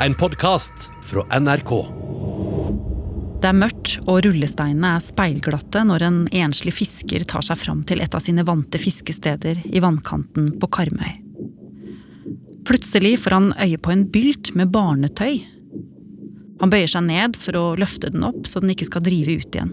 En 0.00 0.14
podkast 0.14 0.90
fra 1.08 1.22
NRK. 1.40 1.70
Det 3.40 3.48
er 3.48 3.56
mørkt, 3.56 3.94
og 4.04 4.18
rullesteinene 4.26 4.90
er 4.98 5.04
speilglatte 5.04 5.80
når 5.88 6.04
en 6.04 6.18
enslig 6.36 6.74
fisker 6.76 7.24
tar 7.24 7.46
seg 7.46 7.56
fram 7.62 7.80
til 7.88 8.02
et 8.04 8.12
av 8.12 8.20
sine 8.20 8.44
vante 8.44 8.76
fiskesteder 8.80 9.62
i 9.64 9.80
vannkanten 9.80 10.50
på 10.60 10.68
Karmøy. 10.76 11.14
Plutselig 12.68 13.14
får 13.24 13.36
han 13.38 13.48
øye 13.56 13.80
på 13.80 13.94
en 13.94 14.04
bylt 14.12 14.52
med 14.58 14.74
barnetøy. 14.74 15.40
Han 16.60 16.74
bøyer 16.74 16.92
seg 16.92 17.08
ned 17.08 17.40
for 17.40 17.56
å 17.56 17.64
løfte 17.80 18.12
den 18.12 18.28
opp 18.28 18.44
så 18.44 18.60
den 18.60 18.74
ikke 18.76 18.90
skal 18.90 19.06
drive 19.06 19.38
ut 19.40 19.56
igjen. 19.56 19.72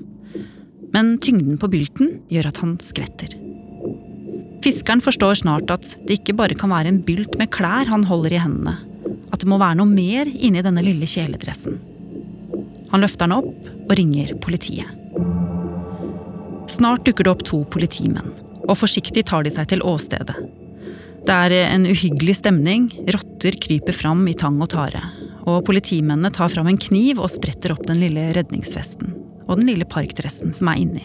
Men 0.95 1.17
tyngden 1.19 1.59
på 1.59 1.67
bylten 1.73 2.15
gjør 2.31 2.47
at 2.53 2.63
han 2.63 2.77
skvetter. 2.79 3.35
Fiskeren 4.63 5.03
forstår 5.03 5.43
snart 5.43 5.75
at 5.75 5.97
det 6.07 6.21
ikke 6.21 6.39
bare 6.39 6.55
kan 6.55 6.71
være 6.71 6.95
en 6.95 7.03
bylt 7.03 7.35
med 7.41 7.51
klær 7.51 7.91
han 7.91 8.07
holder 8.07 8.39
i 8.39 8.43
hendene. 8.45 8.79
At 9.33 9.41
det 9.41 9.49
må 9.49 9.57
være 9.61 9.79
noe 9.81 9.89
mer 9.89 10.29
inni 10.29 10.61
denne 10.63 10.83
lille 10.85 11.09
kjeledressen. 11.09 11.79
Han 12.93 13.01
løfter 13.01 13.25
den 13.25 13.39
opp 13.39 13.89
og 13.89 13.95
ringer 13.97 14.35
politiet. 14.43 14.89
Snart 16.69 17.03
dukker 17.07 17.25
det 17.25 17.33
opp 17.33 17.41
to 17.47 17.63
politimenn, 17.73 18.29
og 18.67 18.77
forsiktig 18.79 19.25
tar 19.27 19.43
de 19.45 19.51
seg 19.53 19.71
til 19.73 19.83
åstedet. 19.85 20.37
Det 21.23 21.33
er 21.33 21.55
en 21.71 21.87
uhyggelig 21.87 22.37
stemning, 22.41 22.89
rotter 23.15 23.55
kryper 23.63 23.95
fram 23.95 24.25
i 24.27 24.35
tang 24.37 24.59
og 24.63 24.71
tare. 24.73 25.01
Og 25.47 25.63
politimennene 25.67 26.31
tar 26.35 26.51
fram 26.51 26.69
en 26.71 26.79
kniv 26.79 27.19
og 27.23 27.31
spretter 27.31 27.73
opp 27.75 27.83
den 27.87 28.01
lille 28.03 28.29
redningsvesten 28.35 29.15
og 29.43 29.59
den 29.59 29.67
lille 29.71 29.87
parkdressen 29.89 30.53
som 30.55 30.69
er 30.71 30.81
inni. 30.83 31.03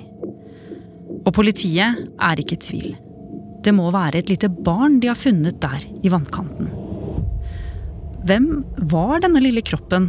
Og 1.24 1.33
politiet 1.35 2.05
er 2.07 2.43
ikke 2.43 2.59
i 2.59 2.65
tvil. 2.69 2.91
Det 3.65 3.74
må 3.74 3.91
være 3.95 4.23
et 4.23 4.30
lite 4.30 4.51
barn 4.51 5.01
de 5.02 5.10
har 5.10 5.19
funnet 5.19 5.59
der 5.63 5.83
i 6.02 6.13
vannkanten. 6.13 6.71
Hvem 8.27 8.65
var 8.91 9.21
denne 9.23 9.39
lille 9.39 9.63
kroppen, 9.63 10.09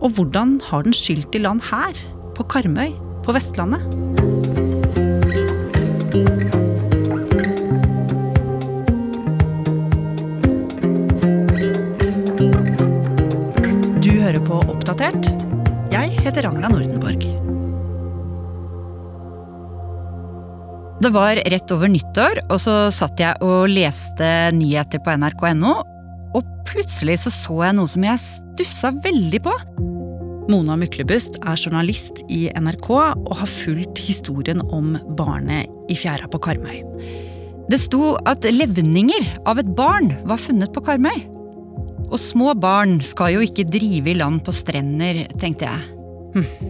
og 0.00 0.14
hvordan 0.16 0.56
har 0.70 0.86
den 0.86 0.94
skylt 0.96 1.34
i 1.36 1.42
land 1.42 1.60
her, 1.68 1.92
på 2.32 2.46
Karmøy, 2.48 2.94
på 3.20 3.34
Vestlandet? 3.36 3.84
Du 14.00 14.10
hører 14.16 14.40
på 14.40 14.62
Oppdatert. 14.64 15.28
Jeg 15.92 16.16
heter 16.24 16.48
Ragna 16.48 16.72
Nordenborg. 16.72 17.28
Det 21.00 21.12
var 21.12 21.44
rett 21.44 21.72
over 21.76 21.88
nyttår, 21.92 22.42
og 22.48 22.58
så 22.60 22.80
satt 22.92 23.20
jeg 23.20 23.36
og 23.44 23.68
leste 23.68 24.26
nyheter 24.56 25.00
på 25.04 25.12
nrk.no, 25.20 25.78
og 26.36 26.46
plutselig 26.68 27.20
så 27.24 27.32
så 27.34 27.56
jeg 27.66 27.76
noe 27.78 27.90
som 27.90 28.06
jeg 28.06 28.22
stussa 28.22 28.92
veldig 29.04 29.40
på. 29.46 29.54
Mona 30.50 30.74
Myklebust 30.78 31.36
er 31.46 31.58
journalist 31.58 32.22
i 32.32 32.48
NRK 32.58 32.88
og 32.90 33.34
har 33.38 33.50
fulgt 33.50 34.00
historien 34.02 34.62
om 34.74 34.96
barnet 35.18 35.70
i 35.92 35.98
fjæra 35.98 36.30
på 36.30 36.40
Karmøy. 36.42 36.80
Det 37.70 37.78
sto 37.78 38.16
at 38.26 38.46
levninger 38.50 39.28
av 39.46 39.60
et 39.62 39.68
barn 39.78 40.10
var 40.26 40.42
funnet 40.42 40.72
på 40.74 40.82
Karmøy. 40.86 41.20
Og 42.10 42.18
små 42.18 42.56
barn 42.58 42.98
skal 43.06 43.36
jo 43.36 43.44
ikke 43.46 43.68
drive 43.70 44.10
i 44.10 44.18
land 44.18 44.42
på 44.46 44.54
strender, 44.54 45.22
tenkte 45.38 45.70
jeg. 45.70 45.86
Hm. 46.34 46.69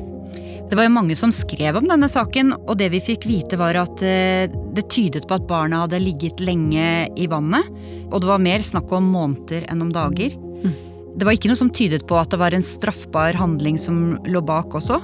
Det 0.70 0.76
var 0.78 0.86
jo 0.86 0.92
mange 0.94 1.16
som 1.18 1.32
skrev 1.34 1.80
om 1.80 1.88
denne 1.90 2.06
saken, 2.06 2.52
og 2.54 2.76
det 2.78 2.92
vi 2.92 3.00
fikk 3.02 3.24
vite 3.26 3.56
var 3.58 3.74
at 3.74 4.02
eh, 4.06 4.46
det 4.76 4.84
tydet 4.92 5.24
på 5.26 5.34
at 5.34 5.48
barna 5.48 5.80
hadde 5.82 5.98
ligget 5.98 6.38
lenge 6.46 7.08
i 7.18 7.26
vannet. 7.26 7.66
Og 8.06 8.22
det 8.22 8.30
var 8.30 8.44
mer 8.44 8.62
snakk 8.62 8.92
om 8.94 9.08
måneder 9.10 9.66
enn 9.66 9.82
om 9.82 9.91
dager. 9.91 10.36
Mm. 10.38 10.76
Det 11.18 11.26
var 11.26 11.34
ikke 11.34 11.50
noe 11.50 11.58
som 11.58 11.72
tydet 11.74 12.06
på 12.06 12.20
at 12.20 12.30
det 12.30 12.38
var 12.38 12.54
en 12.54 12.62
straffbar 12.62 13.34
handling 13.41 13.82
som 13.82 14.14
lå 14.30 14.44
bak 14.46 14.78
også. 14.78 15.00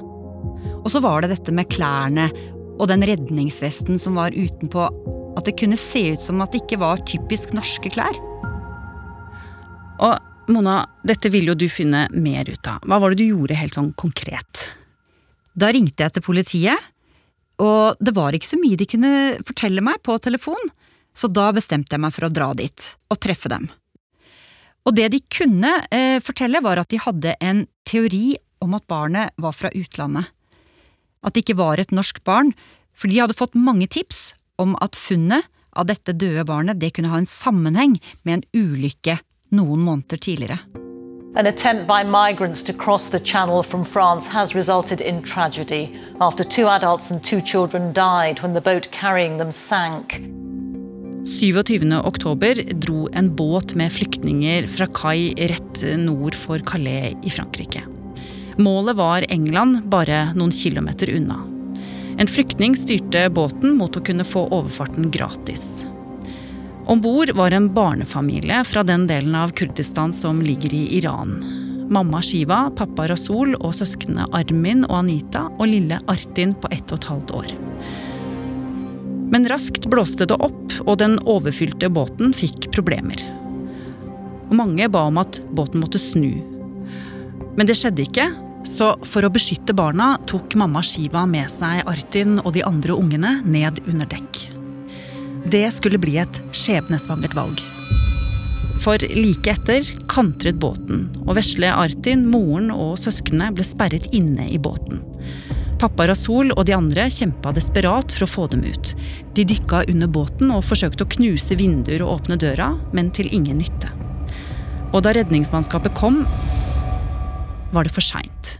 Og 0.85 0.87
så 0.95 1.03
var 1.03 1.27
det 1.27 1.33
dette 1.35 1.57
med 1.59 1.67
klærne 1.75 2.29
og 2.77 2.87
den 2.93 3.03
redningsvesten 3.11 3.99
som 3.99 4.23
var 4.23 4.39
utenpå. 4.39 4.87
At 5.35 5.51
det 5.51 5.59
kunne 5.59 5.83
se 5.83 6.13
ut 6.15 6.23
som 6.23 6.47
at 6.47 6.55
det 6.55 6.63
ikke 6.63 6.79
var 6.87 7.03
typisk 7.11 7.59
norske 7.59 7.91
klær. 7.91 8.23
Og 9.99 10.15
Mona, 10.55 10.85
dette 11.03 11.27
vil 11.35 11.51
jo 11.51 11.59
du 11.59 11.67
finne 11.67 12.07
mer 12.15 12.47
ut 12.47 12.71
av. 12.71 12.87
Hva 12.87 13.03
var 13.03 13.11
det 13.11 13.25
du 13.25 13.33
gjorde 13.33 13.59
helt 13.59 13.75
sånn 13.75 13.97
konkret? 13.99 14.69
Da 15.57 15.71
ringte 15.73 16.05
jeg 16.05 16.17
til 16.17 16.25
politiet, 16.27 16.93
og 17.63 17.97
det 17.97 18.13
var 18.17 18.37
ikke 18.37 18.51
så 18.51 18.59
mye 18.61 18.77
de 18.77 18.89
kunne 18.89 19.13
fortelle 19.49 19.85
meg 19.85 20.03
på 20.05 20.19
telefon, 20.21 20.71
så 21.17 21.31
da 21.33 21.49
bestemte 21.57 21.97
jeg 21.97 22.05
meg 22.05 22.13
for 22.13 22.29
å 22.29 22.33
dra 22.33 22.51
dit 22.57 22.91
og 23.09 23.21
treffe 23.25 23.49
dem. 23.49 23.71
Og 24.87 24.95
det 24.95 25.09
de 25.15 25.23
kunne 25.33 25.73
eh, 25.91 26.21
fortelle, 26.23 26.61
var 26.63 26.79
at 26.79 26.93
de 26.93 27.01
hadde 27.03 27.35
en 27.43 27.65
teori 27.89 28.37
om 28.63 28.77
at 28.77 28.87
barnet 28.87 29.33
var 29.41 29.57
fra 29.57 29.73
utlandet. 29.75 30.29
At 31.25 31.35
det 31.35 31.43
ikke 31.43 31.59
var 31.59 31.81
et 31.81 31.95
norsk 31.95 32.21
barn, 32.29 32.53
for 32.95 33.11
de 33.11 33.19
hadde 33.19 33.37
fått 33.37 33.59
mange 33.59 33.89
tips 33.91 34.35
om 34.63 34.77
at 34.85 34.97
funnet 34.97 35.49
av 35.77 35.89
dette 35.91 36.15
døde 36.17 36.47
barnet 36.49 36.81
det 36.81 36.95
kunne 36.97 37.11
ha 37.13 37.21
en 37.21 37.29
sammenheng 37.29 37.99
med 38.23 38.39
en 38.39 38.47
ulykke 38.57 39.19
noen 39.57 39.83
måneder 39.85 40.21
tidligere. 40.21 40.86
An 41.37 41.47
attempt 41.47 41.87
by 41.87 42.03
migrants 42.03 42.63
to 42.63 42.73
cross 42.73 43.11
the 43.11 43.21
channel 43.21 43.63
from 43.63 43.85
France 43.85 44.27
has 44.27 44.55
resulted 44.55 45.03
in 45.03 45.23
tragedy 45.23 46.01
after 46.19 46.43
two 46.45 46.67
adults 46.67 47.11
and 47.11 47.23
two 47.23 47.43
children 47.43 47.93
died 47.93 48.41
when 48.43 48.55
the 48.55 48.61
boat 48.61 48.89
carrying 48.91 49.37
them 49.37 49.53
sank. 49.53 50.23
27. 51.27 51.93
oktober 51.93 52.55
dro 52.73 53.09
en 53.13 53.37
båt 53.37 53.75
med 53.75 53.93
flyktninger 53.93 54.67
fra 54.67 54.87
kai 54.87 55.35
rett 55.37 55.83
nord 55.99 56.35
for 56.35 56.59
Calais 56.59 57.17
i 57.23 57.31
Frankrike. 57.31 57.83
Målet 58.57 58.97
var 58.97 59.27
England, 59.29 59.83
bare 59.93 60.33
noen 60.35 60.53
kilometer 60.53 61.13
unna. 61.19 61.43
En 62.19 62.27
flyktning 62.27 62.77
styrte 62.77 63.29
båten 63.29 63.77
mot 63.77 63.97
å 63.97 64.01
kunne 64.01 64.25
få 64.25 64.47
overfarten 64.49 65.11
gratis. 65.13 65.85
Om 66.87 67.01
bord 67.01 67.31
var 67.31 67.51
en 67.51 67.75
barnefamilie 67.75 68.65
fra 68.65 68.83
den 68.83 69.07
delen 69.07 69.35
av 69.35 69.49
Kurdistan 69.49 70.13
som 70.13 70.43
ligger 70.43 70.75
i 70.75 70.99
Iran. 70.99 71.45
Mamma 71.91 72.23
Shiva, 72.23 72.71
pappa 72.77 73.09
Rasul 73.11 73.57
og 73.59 73.75
søsknene 73.75 74.29
Armin 74.31 74.85
og 74.87 75.01
Anita 75.01 75.49
og 75.59 75.67
lille 75.67 75.99
Artin 76.07 76.55
på 76.55 76.71
ett 76.71 76.87
og 76.95 77.01
et 77.01 77.09
halvt 77.11 77.35
år. 77.41 77.53
Men 79.35 79.51
raskt 79.51 79.91
blåste 79.91 80.31
det 80.31 80.39
opp, 80.39 80.79
og 80.87 81.01
den 81.03 81.19
overfylte 81.27 81.91
båten 81.91 82.31
fikk 82.31 82.71
problemer. 82.71 83.19
Og 84.47 84.55
mange 84.55 84.87
ba 84.87 85.09
om 85.11 85.19
at 85.19 85.41
båten 85.59 85.83
måtte 85.83 85.99
snu. 85.99 86.39
Men 87.59 87.67
det 87.67 87.81
skjedde 87.81 88.07
ikke, 88.07 88.31
så 88.63 88.95
for 89.03 89.27
å 89.27 89.33
beskytte 89.35 89.75
barna 89.75 90.15
tok 90.31 90.55
mamma 90.55 90.87
Shiva 90.87 91.27
med 91.27 91.51
seg 91.51 91.83
Artin 91.91 92.39
og 92.45 92.53
de 92.55 92.63
andre 92.63 92.95
ungene 92.95 93.41
ned 93.43 93.83
under 93.91 94.07
dekk. 94.15 94.56
Det 95.47 95.71
skulle 95.71 95.99
bli 96.03 96.17
et 96.19 96.39
skjebnesvangert 96.51 97.35
valg. 97.39 97.61
For 98.83 98.99
like 99.15 99.53
etter 99.53 99.87
kantret 100.11 100.59
båten, 100.59 101.05
og 101.23 101.37
vesle 101.39 101.71
Artin, 101.71 102.25
moren 102.27 102.73
og 102.75 102.97
søsknene 102.99 103.53
ble 103.55 103.67
sperret 103.67 104.09
inne 104.17 104.49
i 104.51 104.59
båten. 104.59 105.05
Pappa 105.79 106.09
Rasul 106.11 106.51
og 106.57 106.65
de 106.67 106.75
andre 106.75 107.05
kjempa 107.13 107.53
desperat 107.55 108.11
for 108.17 108.27
å 108.27 108.31
få 108.33 108.49
dem 108.57 108.65
ut. 108.67 108.91
De 109.39 109.45
dykka 109.47 109.85
under 109.93 110.11
båten 110.11 110.51
og 110.51 110.65
forsøkte 110.67 111.07
å 111.07 111.13
knuse 111.15 111.55
vinduer 111.61 112.03
og 112.03 112.17
åpne 112.17 112.41
døra, 112.43 112.73
men 112.97 113.13
til 113.15 113.31
ingen 113.31 113.63
nytte. 113.63 113.93
Og 114.91 115.05
da 115.07 115.15
redningsmannskapet 115.15 115.95
kom, 115.95 116.25
var 117.71 117.87
det 117.87 117.95
for 117.95 118.03
seint. 118.03 118.57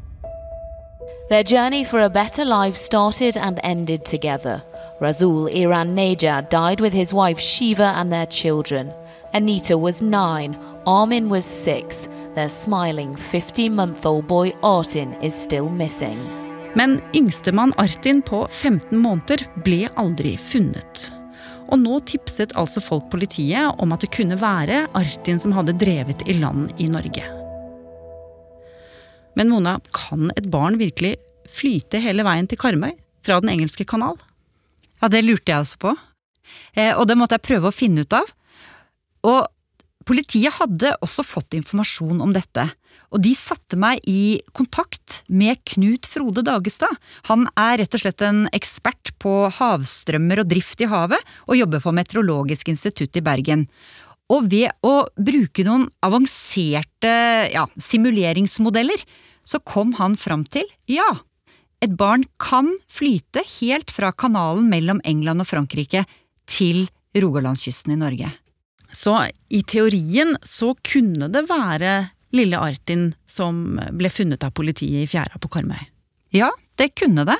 Their 1.31 1.43
journey 1.43 1.83
for 1.83 1.99
a 2.05 2.09
better 2.09 2.45
life 2.45 2.79
started 2.79 3.37
and 3.37 3.59
ended 3.65 4.05
together. 4.05 4.63
Razul 5.01 5.51
Iran 5.51 5.95
Naja 5.95 6.41
died 6.51 6.81
with 6.81 6.95
his 6.95 7.13
wife 7.13 7.39
Shiva 7.39 7.93
and 7.97 8.11
their 8.11 8.27
children. 8.27 8.91
Anita 9.35 9.77
was 9.77 10.01
nine, 10.01 10.57
Armin 10.87 11.29
was 11.29 11.45
six. 11.45 12.09
Their 12.35 12.49
smiling 12.49 13.15
50 13.17 13.69
month 13.69 14.07
old 14.07 14.27
boy 14.27 14.53
Artin 14.63 15.23
is 15.23 15.35
still 15.35 15.69
missing. 15.69 16.19
Men 16.75 17.01
yngstemann 17.15 17.73
Artin 17.77 18.23
på 18.23 18.49
15 18.51 18.99
måneder 18.99 19.45
ble 19.65 19.89
aldri 19.97 20.37
funnet. 20.41 21.11
Og 21.69 21.79
nå 21.83 21.99
tipset 22.09 22.55
altså 22.57 22.81
folk 22.81 23.11
politiet 23.13 23.77
om 23.83 23.93
at 23.93 24.01
det 24.01 24.13
kunne 24.17 24.39
være 24.41 24.87
Artin 24.97 25.41
som 25.43 25.53
hadde 25.57 25.77
drevet 25.77 26.25
i 26.29 26.39
land 26.41 26.73
i 26.81 26.89
Norge. 26.89 27.25
Men 29.37 29.53
Mona, 29.53 29.77
kan 29.93 30.31
et 30.37 30.49
barn 30.49 30.81
virkelig 30.81 31.19
flyte 31.53 32.01
hele 32.01 32.25
veien 32.25 32.49
til 32.49 32.61
Karmøy 32.61 32.95
fra 33.27 33.43
Den 33.45 33.53
engelske 33.53 33.85
kanal? 33.85 34.17
Ja, 35.03 35.11
det 35.13 35.25
lurte 35.27 35.53
jeg 35.53 35.65
også 35.65 35.83
på. 35.83 35.93
Eh, 36.77 36.95
og 36.95 37.07
det 37.09 37.19
måtte 37.19 37.37
jeg 37.37 37.47
prøve 37.47 37.71
å 37.71 37.75
finne 37.75 38.07
ut 38.07 38.17
av. 38.17 38.31
Og 39.27 39.45
politiet 40.07 40.55
hadde 40.61 40.95
også 41.03 41.25
fått 41.27 41.57
informasjon 41.59 42.23
om 42.23 42.33
dette. 42.35 42.65
Og 43.15 43.23
de 43.23 43.33
satte 43.39 43.79
meg 43.79 44.03
i 44.09 44.39
kontakt 44.57 45.21
med 45.29 45.61
Knut 45.69 46.07
Frode 46.11 46.45
Dagestad. 46.47 46.93
Han 47.31 47.47
er 47.59 47.81
rett 47.83 47.95
og 47.97 48.03
slett 48.03 48.25
en 48.25 48.47
ekspert 48.57 49.13
på 49.23 49.35
havstrømmer 49.59 50.43
og 50.43 50.51
drift 50.51 50.83
i 50.83 50.91
havet, 50.91 51.21
og 51.47 51.59
jobber 51.59 51.83
på 51.85 51.95
Meteorologisk 51.97 52.71
institutt 52.73 53.19
i 53.19 53.25
Bergen. 53.27 53.67
Og 54.33 54.49
ved 54.51 54.73
å 54.87 55.07
bruke 55.15 55.63
noen 55.67 55.87
avanserte 56.07 57.15
ja, 57.53 57.67
simuleringsmodeller, 57.79 59.03
så 59.47 59.61
kom 59.63 59.95
han 60.01 60.17
fram 60.19 60.43
til 60.51 60.67
ja, 60.91 61.07
et 61.85 61.93
barn 61.93 62.25
kan 62.41 62.71
flyte 62.89 63.43
helt 63.59 63.93
fra 63.93 64.13
kanalen 64.13 64.69
mellom 64.71 65.01
England 65.05 65.45
og 65.45 65.51
Frankrike 65.51 66.05
til 66.49 66.87
Rogalandskysten 67.17 67.95
i 67.95 68.01
Norge. 68.01 68.31
Så 68.93 69.13
i 69.53 69.63
teorien 69.69 70.37
så 70.47 70.73
kunne 70.87 71.29
det 71.33 71.45
være 71.51 71.97
lille 72.37 72.61
Artin 72.61 73.11
som 73.29 73.79
ble 73.97 74.11
funnet 74.13 74.45
av 74.45 74.55
politiet 74.57 75.05
i 75.05 75.11
fjæra 75.11 75.41
på 75.41 75.51
Karmøy? 75.53 75.83
Ja, 76.35 76.51
det 76.81 76.95
kunne 76.99 77.27
det. 77.29 77.39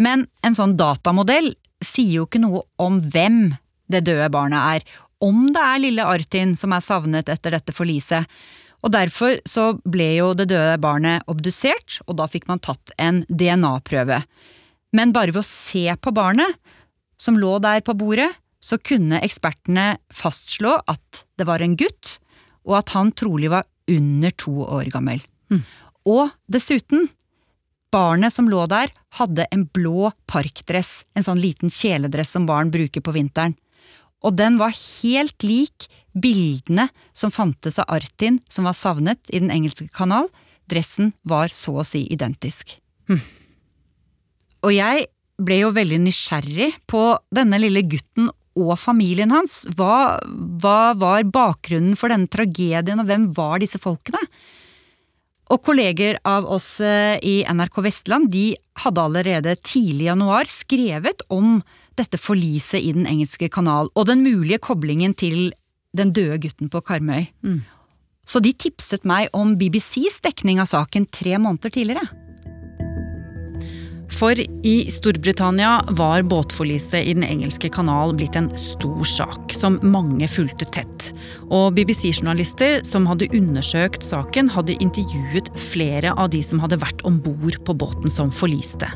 Men 0.00 0.26
en 0.46 0.56
sånn 0.56 0.76
datamodell 0.80 1.52
sier 1.84 2.20
jo 2.20 2.26
ikke 2.26 2.42
noe 2.42 2.64
om 2.80 3.00
hvem 3.12 3.52
det 3.90 4.04
døde 4.06 4.28
barnet 4.32 4.76
er, 4.76 4.84
om 5.20 5.50
det 5.52 5.62
er 5.62 5.82
lille 5.82 6.06
Artin 6.06 6.54
som 6.56 6.72
er 6.72 6.84
savnet 6.84 7.28
etter 7.32 7.52
dette 7.56 7.74
forliset. 7.76 8.24
Og 8.80 8.92
derfor 8.94 9.38
så 9.48 9.74
ble 9.84 10.08
jo 10.16 10.32
det 10.36 10.48
døde 10.52 10.78
barnet 10.80 11.26
obdusert, 11.30 12.00
og 12.06 12.16
da 12.20 12.28
fikk 12.30 12.48
man 12.48 12.62
tatt 12.64 12.94
en 13.00 13.22
DNA-prøve. 13.28 14.22
Men 14.96 15.12
bare 15.14 15.34
ved 15.34 15.42
å 15.42 15.46
se 15.46 15.84
på 16.00 16.12
barnet, 16.16 16.56
som 17.20 17.36
lå 17.36 17.58
der 17.60 17.84
på 17.84 17.94
bordet, 17.98 18.30
så 18.60 18.78
kunne 18.80 19.20
ekspertene 19.24 19.94
fastslå 20.12 20.72
at 20.88 21.22
det 21.40 21.46
var 21.48 21.64
en 21.64 21.76
gutt, 21.80 22.18
og 22.68 22.80
at 22.80 22.92
han 22.96 23.12
trolig 23.16 23.52
var 23.52 23.68
under 23.90 24.32
to 24.40 24.54
år 24.64 24.90
gammel. 24.92 25.22
Mm. 25.52 25.62
Og 26.08 26.32
dessuten, 26.52 27.08
barnet 27.92 28.32
som 28.32 28.48
lå 28.48 28.64
der, 28.70 28.92
hadde 29.18 29.48
en 29.52 29.66
blå 29.74 30.12
parkdress, 30.30 31.02
en 31.16 31.26
sånn 31.26 31.40
liten 31.42 31.72
kjeledress 31.72 32.36
som 32.36 32.46
barn 32.48 32.72
bruker 32.72 33.04
på 33.04 33.16
vinteren 33.16 33.56
og 34.20 34.36
den 34.36 34.58
var 34.60 34.76
helt 34.76 35.46
lik 35.46 35.88
bildene 36.12 36.88
som 37.16 37.32
fantes 37.32 37.78
av 37.80 37.88
Artin 38.00 38.40
som 38.50 38.66
var 38.68 38.76
savnet 38.76 39.30
i 39.30 39.40
Den 39.40 39.52
engelske 39.54 39.88
kanal. 39.94 40.28
Dressen 40.70 41.14
var 41.22 41.48
så 41.54 41.80
å 41.80 41.86
si 41.86 42.04
identisk. 42.12 42.76
Hm. 43.08 43.22
Og 44.66 44.74
jeg 44.74 45.08
ble 45.40 45.62
jo 45.62 45.72
veldig 45.72 46.02
nysgjerrig 46.04 46.72
på 46.90 47.02
denne 47.32 47.58
lille 47.62 47.82
gutten 47.88 48.28
og 48.60 48.74
familien 48.78 49.32
hans. 49.32 49.62
Hva, 49.76 50.20
hva 50.60 50.92
var 50.98 51.24
bakgrunnen 51.24 51.96
for 51.98 52.12
denne 52.12 52.28
tragedien, 52.30 53.00
og 53.00 53.08
hvem 53.08 53.30
var 53.36 53.62
disse 53.62 53.80
folkene? 53.80 54.20
Og 55.50 55.62
kolleger 55.66 56.20
av 56.28 56.46
oss 56.46 56.76
eh, 56.84 57.16
i 57.26 57.40
NRK 57.42 57.80
Vestland 57.82 58.30
de 58.30 58.52
hadde 58.84 59.02
allerede 59.02 59.56
tidlig 59.66 60.06
i 60.06 60.10
januar 60.10 60.50
skrevet 60.50 61.24
om 61.32 61.58
dette 62.00 62.20
forliset 62.20 62.80
i 62.80 62.94
Den 62.96 63.06
engelske 63.08 63.50
kanal, 63.52 63.92
og 63.94 64.08
den 64.08 64.24
mulige 64.24 64.58
koblingen 64.58 65.14
til 65.14 65.52
den 65.96 66.12
døde 66.14 66.38
gutten 66.42 66.70
på 66.70 66.82
Karmøy. 66.86 67.28
Mm. 67.42 67.60
Så 68.26 68.40
de 68.42 68.52
tipset 68.54 69.06
meg 69.08 69.30
om 69.34 69.56
BBCs 69.58 70.20
dekning 70.24 70.60
av 70.62 70.70
saken 70.70 71.08
tre 71.10 71.38
måneder 71.40 71.72
tidligere. 71.74 72.06
For 74.10 74.36
i 74.66 74.74
Storbritannia 74.90 75.78
var 75.96 76.24
båtforliset 76.28 77.06
i 77.06 77.14
Den 77.14 77.24
engelske 77.24 77.70
kanal 77.72 78.12
blitt 78.18 78.36
en 78.36 78.50
stor 78.58 79.04
sak, 79.06 79.54
som 79.54 79.78
mange 79.86 80.28
fulgte 80.28 80.66
tett. 80.74 81.10
Og 81.48 81.76
BBC-journalister 81.78 82.82
som 82.86 83.06
hadde 83.08 83.30
undersøkt 83.36 84.04
saken, 84.04 84.50
hadde 84.50 84.78
intervjuet 84.82 85.52
flere 85.70 86.12
av 86.18 86.32
de 86.34 86.42
som 86.44 86.60
hadde 86.62 86.80
vært 86.82 87.04
om 87.08 87.20
bord 87.22 87.60
på 87.64 87.76
båten 87.84 88.12
som 88.12 88.34
forliste. 88.34 88.90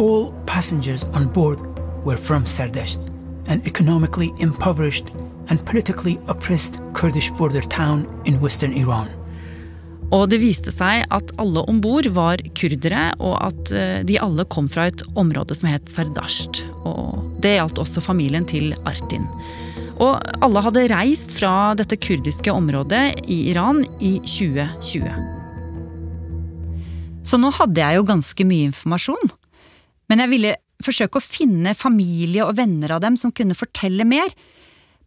All 0.00 0.32
passengers 0.48 1.04
on 1.14 1.28
board 1.30 1.62
were 2.04 2.16
from 2.16 2.46
Sardasht, 2.46 3.00
an 3.46 3.62
economically 3.64 4.32
impoverished 4.38 5.12
and 5.48 5.64
politically 5.64 6.18
oppressed 6.28 6.78
Kurdish 6.94 7.30
border 7.30 7.62
town 7.62 8.06
in 8.24 8.40
western 8.40 8.72
Iran. 8.72 9.08
Og 10.12 10.26
det 10.28 10.42
viste 10.42 10.72
seg 10.74 11.06
at 11.08 11.30
alle 11.40 11.62
om 11.70 11.78
bord 11.80 12.04
var 12.12 12.40
kurdere, 12.58 13.14
og 13.16 13.38
at 13.40 13.72
eh, 13.72 14.02
de 14.04 14.18
alle 14.20 14.44
kom 14.52 14.68
fra 14.68 14.90
et 14.90 15.04
område 15.16 15.56
som 15.56 15.70
het 15.72 15.88
Sardasht. 15.88 16.66
Og 16.84 17.22
det 17.40 17.56
gjaldt 17.56 17.80
også 17.80 18.04
familien 18.04 18.44
til 18.48 18.74
Artin. 18.84 19.24
Og 19.96 20.20
alle 20.44 20.62
hadde 20.66 20.88
reist 20.92 21.32
fra 21.38 21.72
dette 21.78 21.96
kurdiske 21.96 22.52
området 22.52 23.22
i 23.24 23.38
Iran 23.54 23.84
i 24.04 24.18
2020. 24.26 25.08
Så 27.24 27.38
nå 27.38 27.52
hadde 27.54 27.80
jeg 27.80 27.96
jo 27.96 28.08
ganske 28.08 28.46
mye 28.48 28.68
informasjon. 28.68 29.32
Men 30.10 30.24
jeg 30.24 30.32
ville 30.34 30.56
forsøke 30.84 31.20
å 31.20 31.24
finne 31.24 31.74
familie 31.78 32.44
og 32.46 32.56
venner 32.58 32.96
av 32.96 33.02
dem 33.04 33.18
som 33.20 33.32
kunne 33.34 33.56
fortelle 33.58 34.06
mer. 34.08 34.32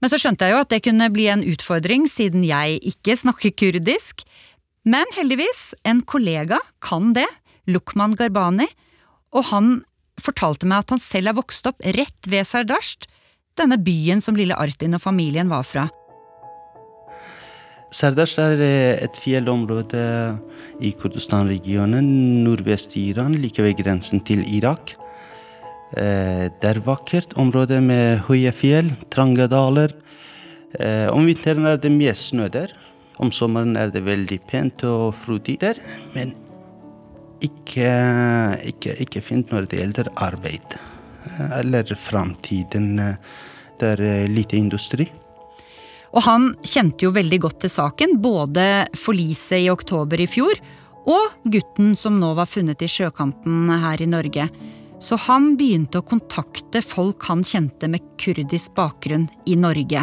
Men 0.01 0.12
så 0.12 0.19
skjønte 0.22 0.48
jeg 0.48 0.56
jo 0.56 0.62
at 0.63 0.72
det 0.74 0.83
kunne 0.86 1.12
bli 1.13 1.27
en 1.31 1.44
utfordring, 1.45 2.07
siden 2.12 2.44
jeg 2.45 2.80
ikke 2.92 3.18
snakker 3.19 3.56
kurdisk. 3.57 4.25
Men 4.86 5.10
heldigvis, 5.16 5.74
en 5.88 6.04
kollega 6.06 6.60
kan 6.83 7.13
det, 7.16 7.27
Lukman 7.66 8.13
Garbani, 8.18 8.68
og 9.33 9.50
han 9.50 9.69
fortalte 10.22 10.68
meg 10.69 10.83
at 10.83 10.95
han 10.95 11.01
selv 11.01 11.31
er 11.31 11.38
vokst 11.39 11.68
opp 11.69 11.81
rett 11.98 12.30
ved 12.30 12.45
Sardasht, 12.48 13.07
denne 13.57 13.80
byen 13.81 14.22
som 14.22 14.38
lille 14.38 14.56
Artin 14.60 14.98
og 14.98 15.04
familien 15.04 15.50
var 15.51 15.66
fra. 15.66 15.88
Sardasht 17.95 18.39
er 18.42 18.60
et 18.60 19.18
fjellområde 19.24 20.04
i 20.83 20.92
Kurdistan-regionen 21.00 22.06
nordvest 22.44 22.98
i 23.00 23.10
Iran, 23.13 23.38
like 23.39 23.63
ved 23.63 23.77
grensen 23.80 24.24
til 24.27 24.44
Irak. 24.44 24.98
Eh, 25.95 26.47
det 26.59 26.71
er 26.74 26.81
vakkert 26.83 27.36
område 27.39 27.80
med 27.83 28.25
høye 28.27 28.51
fjell, 28.56 28.92
trange 29.13 29.47
daler. 29.51 29.94
Eh, 30.75 31.07
om 31.07 31.27
vinteren 31.27 31.68
er 31.69 31.80
det 31.80 31.94
mye 31.94 32.15
snø 32.15 32.50
der. 32.51 32.74
Om 33.24 33.31
sommeren 33.31 33.77
er 33.80 33.94
det 33.94 34.03
veldig 34.03 34.42
pent 34.50 34.83
og 34.83 35.13
frodig 35.15 35.59
der. 35.63 35.80
Men 36.15 36.33
ikke, 37.44 37.92
ikke, 38.68 38.97
ikke 39.06 39.24
fint 39.24 39.53
når 39.56 39.69
det 39.71 39.80
gjelder 39.80 40.12
arbeid. 40.19 40.75
Eh, 41.30 41.59
eller 41.62 41.95
framtiden. 41.95 42.98
Det 43.80 43.95
er 43.95 44.27
lite 44.31 44.59
industri. 44.59 45.07
Og 46.15 46.24
han 46.24 46.53
kjente 46.63 47.07
jo 47.07 47.15
veldig 47.15 47.39
godt 47.44 47.62
til 47.63 47.71
saken, 47.71 48.19
både 48.24 48.86
forliset 48.95 49.65
i 49.65 49.71
oktober 49.71 50.21
i 50.24 50.27
fjor 50.31 50.59
og 51.06 51.50
gutten 51.51 51.94
som 52.00 52.15
nå 52.21 52.31
var 52.38 52.48
funnet 52.50 52.81
i 52.81 52.89
sjøkanten 52.89 53.68
her 53.83 54.01
i 54.01 54.07
Norge. 54.09 54.48
Så 55.05 55.19
han 55.27 55.53
begynte 55.59 56.01
å 56.01 56.07
kontakte 56.07 56.81
folk 56.81 57.27
han 57.29 57.43
kjente 57.45 57.89
med 57.91 58.03
kurdisk 58.21 58.73
bakgrunn 58.77 59.27
i 59.45 59.57
Norge. 59.59 60.01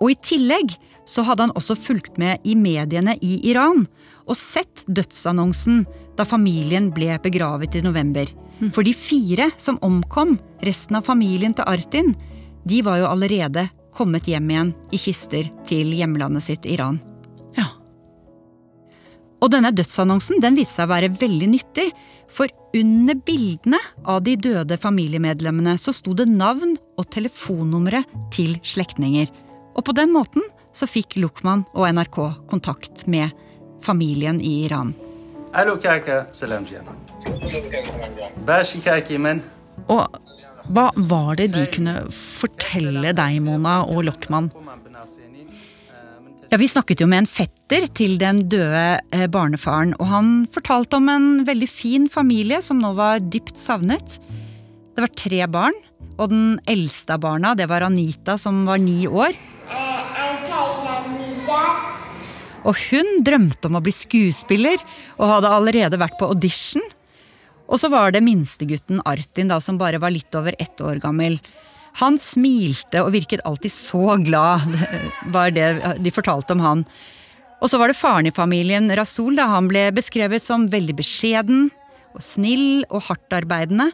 Og 0.00 0.12
i 0.12 0.18
tillegg 0.22 0.76
så 1.08 1.24
hadde 1.26 1.48
han 1.48 1.56
også 1.58 1.74
fulgt 1.74 2.20
med 2.20 2.46
i 2.46 2.54
mediene 2.54 3.16
i 3.24 3.40
Iran 3.50 3.82
og 4.30 4.38
sett 4.38 4.84
dødsannonsen 4.86 5.82
da 6.18 6.26
familien 6.28 6.92
ble 6.94 7.16
begravet 7.24 7.74
i 7.74 7.82
november. 7.82 8.30
Mm. 8.60 8.70
For 8.76 8.86
de 8.86 8.94
fire 8.94 9.50
som 9.58 9.80
omkom, 9.82 10.36
resten 10.62 11.00
av 11.00 11.08
familien 11.08 11.56
til 11.56 11.66
Artin, 11.66 12.14
de 12.62 12.82
var 12.86 13.00
jo 13.00 13.10
allerede 13.10 13.66
kommet 13.96 14.28
hjem 14.30 14.52
igjen 14.52 14.74
i 14.94 15.00
kister 15.00 15.50
til 15.66 15.90
hjemlandet 15.96 16.46
sitt 16.46 16.68
Iran. 16.68 17.00
Og 19.40 19.48
denne 19.54 19.72
dødsannonsen 19.72 20.40
den 20.44 20.56
viste 20.58 20.76
seg 20.76 20.88
å 20.88 20.92
være 20.92 21.12
veldig 21.20 21.48
nyttig, 21.54 21.88
for 22.30 22.50
under 22.76 23.16
bildene 23.26 23.80
av 24.08 24.22
de 24.26 24.36
døde 24.38 24.76
familiemedlemmene 24.78 25.74
så 25.80 25.94
sto 25.96 26.14
det 26.14 26.28
navn 26.30 26.76
og 27.00 27.08
telefonnumre 27.10 28.04
til 28.34 28.58
slektninger. 28.62 29.30
Og 29.74 29.86
på 29.86 29.96
den 29.96 30.12
måten 30.14 30.44
så 30.76 30.86
fikk 30.86 31.16
Lukman 31.18 31.64
og 31.74 31.88
NRK 31.96 32.18
kontakt 32.50 33.06
med 33.10 33.32
familien 33.82 34.38
i 34.44 34.60
Iran. 34.66 34.92
Og 39.90 40.20
hva 40.70 40.86
var 41.10 41.40
det 41.40 41.48
de 41.56 41.64
kunne 41.74 41.96
fortelle 42.14 43.10
deg, 43.16 43.40
Mona 43.42 43.80
og 43.88 44.04
Lokman? 44.06 44.52
Ja, 46.50 46.58
Vi 46.58 46.66
snakket 46.66 46.98
jo 46.98 47.06
med 47.06 47.22
en 47.22 47.28
fetter 47.30 47.84
til 47.94 48.16
den 48.18 48.40
døde 48.50 48.98
eh, 49.14 49.28
barnefaren, 49.30 49.92
og 50.02 50.08
han 50.10 50.30
fortalte 50.50 50.98
om 50.98 51.06
en 51.12 51.28
veldig 51.46 51.68
fin 51.70 52.08
familie 52.10 52.58
som 52.66 52.80
nå 52.82 52.90
var 52.98 53.22
dypt 53.22 53.54
savnet. 53.54 54.16
Det 54.96 55.04
var 55.04 55.12
tre 55.14 55.44
barn, 55.46 55.78
og 56.16 56.32
den 56.32 56.58
eldste 56.66 57.14
av 57.14 57.22
barna, 57.22 57.54
det 57.54 57.68
var 57.70 57.86
Anita 57.86 58.34
som 58.34 58.64
var 58.66 58.82
ni 58.82 59.04
år. 59.06 59.38
Og 62.66 62.82
hun 62.90 63.22
drømte 63.22 63.70
om 63.70 63.78
å 63.78 63.84
bli 63.86 63.94
skuespiller, 63.94 64.82
og 65.22 65.30
hadde 65.36 65.54
allerede 65.54 66.02
vært 66.02 66.18
på 66.18 66.32
audition. 66.34 66.82
Og 67.70 67.78
så 67.78 67.94
var 67.94 68.10
det 68.10 68.26
minstegutten 68.26 68.98
Artin, 69.06 69.54
da, 69.54 69.62
som 69.62 69.78
bare 69.78 70.02
var 70.02 70.10
litt 70.10 70.34
over 70.34 70.58
ett 70.58 70.82
år 70.82 70.98
gammel. 70.98 71.38
Han 71.98 72.18
smilte 72.22 73.02
og 73.02 73.12
virket 73.16 73.42
alltid 73.44 73.72
så 73.74 74.14
glad, 74.22 74.62
var 75.34 75.50
det 75.56 75.98
de 75.98 76.12
fortalte 76.14 76.54
om 76.54 76.62
han. 76.62 76.84
Og 77.60 77.68
så 77.68 77.80
var 77.80 77.90
det 77.90 77.98
faren 77.98 78.30
i 78.30 78.34
familien, 78.34 78.88
Rasul. 78.96 79.34
Da. 79.36 79.50
Han 79.52 79.68
ble 79.68 79.90
beskrevet 79.92 80.44
som 80.44 80.70
veldig 80.72 80.96
beskjeden 81.02 81.68
og 82.14 82.22
snill 82.24 82.86
og 82.88 83.04
hardtarbeidende. 83.10 83.90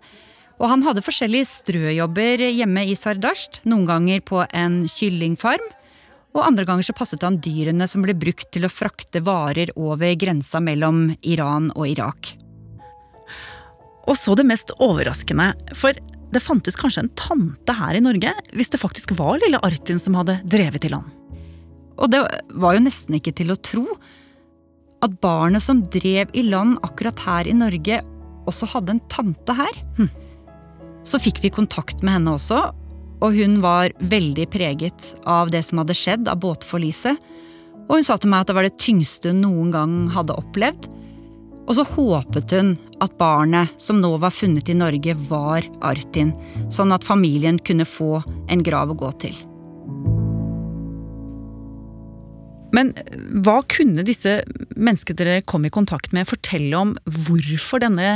Og 0.56 0.70
han 0.70 0.84
hadde 0.86 1.04
forskjellige 1.04 1.48
strøjobber 1.50 2.46
hjemme 2.46 2.86
i 2.88 2.94
Sardasht, 2.96 3.60
noen 3.68 3.84
ganger 3.88 4.22
på 4.24 4.44
en 4.56 4.84
kyllingfarm. 4.88 5.66
Og 6.36 6.44
andre 6.44 6.66
ganger 6.68 6.86
så 6.86 6.94
passet 6.96 7.24
han 7.24 7.40
dyrene 7.42 7.88
som 7.88 8.04
ble 8.04 8.14
brukt 8.16 8.48
til 8.52 8.68
å 8.68 8.72
frakte 8.72 9.22
varer 9.24 9.72
over 9.76 10.14
grensa 10.20 10.60
mellom 10.60 11.10
Iran 11.24 11.70
og 11.74 11.88
Irak. 11.90 12.36
Og 14.06 14.14
så 14.14 14.36
det 14.38 14.46
mest 14.46 14.70
overraskende, 14.78 15.50
for 15.74 15.96
det 16.36 16.44
fantes 16.44 16.76
kanskje 16.78 17.06
en 17.06 17.14
tante 17.18 17.74
her 17.76 17.96
i 17.96 18.04
Norge 18.04 18.32
hvis 18.52 18.70
det 18.72 18.82
faktisk 18.82 19.14
var 19.18 19.40
lille 19.42 19.60
Artin 19.66 20.00
som 20.02 20.16
hadde 20.18 20.38
drevet 20.44 20.84
i 20.84 20.92
land. 20.92 21.08
Og 21.96 22.12
det 22.12 22.20
var 22.52 22.76
jo 22.76 22.84
nesten 22.84 23.16
ikke 23.16 23.32
til 23.36 23.54
å 23.54 23.60
tro 23.64 23.86
at 25.04 25.16
barnet 25.22 25.64
som 25.64 25.84
drev 25.92 26.30
i 26.36 26.44
land 26.46 26.76
akkurat 26.86 27.20
her 27.24 27.48
i 27.48 27.54
Norge, 27.56 28.00
også 28.48 28.68
hadde 28.70 28.96
en 28.96 29.02
tante 29.12 29.56
her. 29.56 29.78
Hm. 29.98 30.10
Så 31.06 31.20
fikk 31.22 31.42
vi 31.44 31.52
kontakt 31.54 32.02
med 32.02 32.18
henne 32.18 32.34
også, 32.36 32.60
og 33.24 33.36
hun 33.36 33.60
var 33.62 33.94
veldig 34.12 34.48
preget 34.52 35.12
av 35.28 35.52
det 35.52 35.62
som 35.66 35.80
hadde 35.80 35.96
skjedd 35.96 36.30
av 36.32 36.40
båtforliset. 36.42 37.20
Og 37.86 37.98
hun 37.98 38.06
sa 38.06 38.16
til 38.18 38.32
meg 38.32 38.44
at 38.44 38.50
det 38.50 38.56
var 38.58 38.66
det 38.66 38.78
tyngste 38.82 39.32
hun 39.32 39.44
noen 39.44 39.72
gang 39.74 39.96
hadde 40.12 40.36
opplevd. 40.36 40.88
Og 41.66 41.74
så 41.74 41.82
håpet 41.96 42.54
hun 42.54 42.76
at 43.02 43.16
barnet 43.18 43.74
som 43.82 43.98
nå 44.00 44.12
var 44.22 44.34
funnet 44.34 44.70
i 44.70 44.78
Norge, 44.78 45.16
var 45.28 45.66
Artin, 45.84 46.32
sånn 46.70 46.94
at 46.94 47.06
familien 47.06 47.58
kunne 47.58 47.86
få 47.88 48.22
en 48.50 48.62
grav 48.66 48.94
å 48.94 48.98
gå 48.98 49.10
til. 49.26 49.36
Men 52.76 52.92
hva 53.46 53.60
kunne 53.70 54.04
disse 54.06 54.40
menneskene 54.76 55.18
dere 55.18 55.44
kom 55.48 55.66
i 55.66 55.72
kontakt 55.72 56.12
med, 56.14 56.28
fortelle 56.28 56.76
om 56.78 56.94
hvorfor 57.26 57.82
denne 57.82 58.08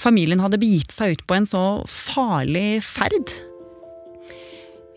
familien 0.00 0.42
hadde 0.42 0.60
begitt 0.62 0.94
seg 0.94 1.14
ut 1.14 1.26
på 1.28 1.36
en 1.36 1.48
så 1.48 1.64
farlig 1.90 2.80
ferd? 2.86 3.34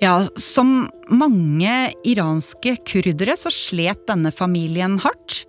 Ja, 0.02 0.20
som 0.38 0.88
mange 1.10 1.74
iranske 2.06 2.76
kurdere 2.86 3.34
så 3.38 3.50
slet 3.54 4.06
denne 4.10 4.30
familien 4.34 5.00
hardt. 5.02 5.42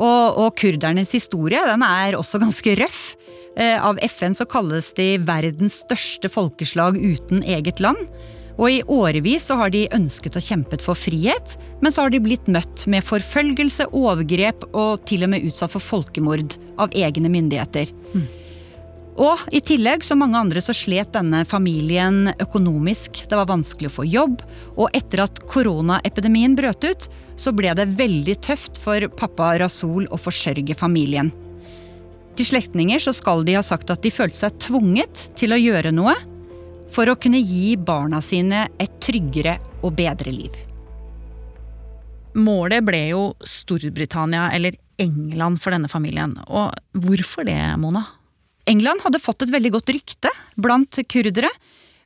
Og, 0.00 0.40
og 0.40 0.54
kurdernes 0.58 1.12
historie 1.12 1.60
den 1.68 1.84
er 1.84 2.16
også 2.18 2.40
ganske 2.42 2.76
røff. 2.80 3.02
Eh, 3.58 3.76
av 3.76 3.98
FN 4.06 4.36
så 4.36 4.46
kalles 4.48 4.92
de 4.96 5.12
verdens 5.26 5.82
største 5.84 6.30
folkeslag 6.32 6.96
uten 6.96 7.44
eget 7.44 7.82
land. 7.84 8.00
Og 8.60 8.68
i 8.68 8.80
årevis 8.92 9.46
så 9.48 9.56
har 9.56 9.72
de 9.72 9.86
ønsket 9.96 10.36
og 10.36 10.44
kjempet 10.44 10.82
for 10.84 10.98
frihet, 10.98 11.56
men 11.80 11.92
så 11.92 12.04
har 12.04 12.12
de 12.12 12.20
blitt 12.20 12.48
møtt 12.52 12.84
med 12.92 13.04
forfølgelse, 13.06 13.88
overgrep 13.96 14.66
og 14.74 15.00
til 15.08 15.24
og 15.24 15.32
med 15.32 15.46
utsatt 15.48 15.72
for 15.72 15.84
folkemord 15.84 16.58
av 16.80 16.92
egne 16.92 17.32
myndigheter. 17.32 17.92
Mm. 18.12 18.26
Og 19.18 19.42
i 19.52 19.60
tillegg, 19.64 20.04
som 20.06 20.20
mange 20.22 20.38
andre, 20.38 20.62
så 20.62 20.74
slet 20.76 21.12
denne 21.12 21.42
familien 21.48 22.30
økonomisk. 22.40 23.24
Det 23.28 23.36
var 23.36 23.50
vanskelig 23.50 23.90
å 23.90 23.96
få 23.98 24.06
jobb, 24.06 24.40
og 24.76 24.94
etter 24.96 25.24
at 25.26 25.42
koronaepidemien 25.50 26.54
brøt 26.58 26.86
ut, 26.86 27.08
så 27.40 27.52
ble 27.56 27.72
det 27.76 27.88
veldig 27.98 28.36
tøft 28.44 28.78
for 28.80 29.08
pappa 29.18 29.54
Rasul 29.60 30.06
å 30.12 30.20
forsørge 30.20 30.76
familien. 30.78 31.32
Til 32.38 32.46
slektninger 32.46 33.02
så 33.02 33.12
skal 33.16 33.42
de 33.44 33.56
ha 33.58 33.62
sagt 33.66 33.90
at 33.92 34.02
de 34.04 34.12
følte 34.14 34.38
seg 34.44 34.60
tvunget 34.62 35.26
til 35.36 35.52
å 35.52 35.60
gjøre 35.60 35.92
noe, 35.92 36.14
for 36.90 37.10
å 37.10 37.18
kunne 37.18 37.38
gi 37.42 37.76
barna 37.76 38.18
sine 38.24 38.64
et 38.80 38.94
tryggere 39.02 39.58
og 39.82 39.94
bedre 39.98 40.32
liv. 40.34 40.54
Målet 42.38 42.84
ble 42.86 43.02
jo 43.10 43.22
Storbritannia 43.42 44.48
eller 44.54 44.78
England 45.02 45.60
for 45.62 45.74
denne 45.74 45.90
familien. 45.90 46.36
Og 46.46 46.74
hvorfor 46.94 47.46
det, 47.46 47.58
Mona? 47.82 48.04
England 48.68 49.04
hadde 49.04 49.22
fått 49.22 49.44
et 49.44 49.52
veldig 49.52 49.72
godt 49.76 49.92
rykte 49.94 50.32
blant 50.60 51.00
kurdere. 51.10 51.50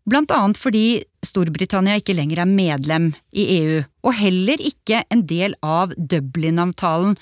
Blant 0.05 0.35
annet 0.37 0.61
fordi 0.61 1.01
Storbritannia 1.25 1.97
ikke 1.99 2.17
lenger 2.17 2.43
er 2.43 2.51
medlem 2.51 3.09
i 3.33 3.47
EU, 3.57 3.81
og 4.05 4.19
heller 4.19 4.61
ikke 4.61 5.01
en 5.13 5.25
del 5.27 5.57
av 5.65 5.95
Dublin-avtalen, 5.97 7.17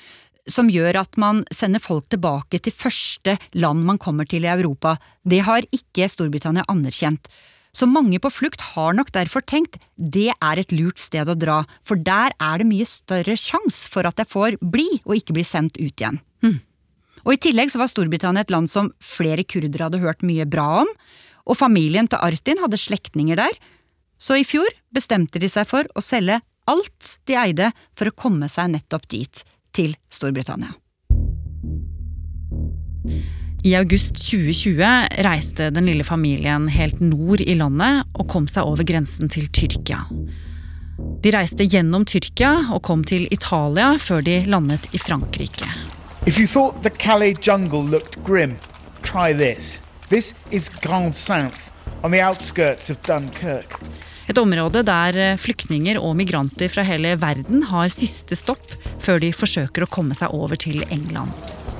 som 0.50 0.66
gjør 0.66 0.98
at 1.04 1.18
man 1.22 1.44
sender 1.54 1.82
folk 1.82 2.08
tilbake 2.10 2.58
til 2.58 2.74
første 2.74 3.36
land 3.54 3.86
man 3.86 4.00
kommer 4.02 4.26
til 4.26 4.42
i 4.42 4.50
Europa. 4.50 4.96
Det 5.22 5.44
har 5.46 5.62
ikke 5.70 6.10
Storbritannia 6.10 6.66
anerkjent. 6.72 7.30
Så 7.72 7.86
mange 7.88 8.18
på 8.20 8.28
flukt 8.28 8.60
har 8.74 8.92
nok 8.92 9.14
derfor 9.14 9.44
tenkt 9.48 9.78
det 9.96 10.28
er 10.34 10.60
et 10.60 10.74
lurt 10.74 11.00
sted 11.00 11.30
å 11.30 11.38
dra, 11.38 11.62
for 11.80 11.96
der 11.96 12.34
er 12.36 12.60
det 12.60 12.68
mye 12.68 12.88
større 12.88 13.38
sjanse 13.38 13.88
for 13.88 14.04
at 14.08 14.18
jeg 14.20 14.28
får 14.28 14.58
bli 14.60 14.88
og 15.06 15.14
ikke 15.16 15.38
bli 15.38 15.46
sendt 15.46 15.78
ut 15.80 15.94
igjen. 15.94 16.20
Mm. 16.44 16.58
Og 17.22 17.36
I 17.36 17.40
tillegg 17.42 17.70
så 17.72 17.80
var 17.80 17.90
Storbritannia 17.90 18.44
et 18.44 18.52
land 18.52 18.70
som 18.70 18.90
flere 19.02 19.44
kurdere 19.46 19.88
hadde 19.88 20.02
hørt 20.02 20.24
mye 20.26 20.46
bra 20.48 20.82
om, 20.82 20.90
og 21.46 21.58
familien 21.58 22.08
til 22.10 22.22
Artin 22.22 22.60
hadde 22.62 22.78
slektninger 22.78 23.38
der, 23.38 23.54
så 24.18 24.38
i 24.38 24.46
fjor 24.46 24.68
bestemte 24.94 25.40
de 25.42 25.50
seg 25.50 25.66
for 25.70 25.88
å 25.98 26.02
selge 26.04 26.38
alt 26.70 27.16
de 27.26 27.34
eide 27.38 27.72
for 27.98 28.10
å 28.10 28.14
komme 28.14 28.46
seg 28.50 28.70
nettopp 28.74 29.08
dit, 29.10 29.42
til 29.74 29.96
Storbritannia. 30.12 30.74
I 33.62 33.76
august 33.78 34.18
2020 34.18 35.22
reiste 35.22 35.68
den 35.70 35.86
lille 35.86 36.04
familien 36.06 36.66
helt 36.70 36.98
nord 37.02 37.42
i 37.42 37.54
landet 37.54 38.02
og 38.18 38.26
kom 38.30 38.48
seg 38.50 38.66
over 38.66 38.86
grensen 38.86 39.30
til 39.30 39.46
Tyrkia. 39.54 40.02
De 41.22 41.30
reiste 41.34 41.66
gjennom 41.70 42.04
Tyrkia 42.06 42.52
og 42.74 42.82
kom 42.86 43.06
til 43.06 43.28
Italia 43.30 43.94
før 44.02 44.22
de 44.26 44.40
landet 44.50 44.90
i 44.92 45.00
Frankrike. 45.02 45.70
If 46.24 46.38
you 46.38 46.46
thought 46.46 46.82
the 46.82 46.90
Calais 46.90 47.34
jungle 47.34 47.82
looked 47.82 48.22
grim, 48.24 48.58
try 49.02 49.32
this. 49.32 49.80
This 50.08 50.34
is 50.50 50.68
Grand 50.68 51.14
Sainte, 51.14 51.70
on 52.04 52.10
the 52.10 52.20
outskirts 52.20 52.90
of 52.90 53.02
Dunkirk. 53.02 53.80
Et 54.28 54.38
område 54.38 54.84
der 54.86 55.36
flyktninger 55.36 55.98
og 55.98 56.14
migranter 56.16 56.70
fra 56.70 56.84
hele 56.86 57.16
verden 57.20 57.64
har 57.68 57.90
siste 57.90 58.38
stopp 58.38 58.76
før 59.02 59.18
de 59.18 59.32
forsøker 59.34 59.82
å 59.82 59.90
komme 59.90 60.14
seg 60.14 60.30
over 60.30 60.56
til 60.56 60.84
England. 60.90 61.34